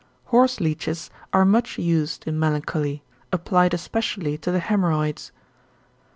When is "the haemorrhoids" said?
4.51-5.29